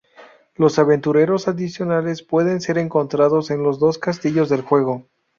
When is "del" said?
4.49-4.61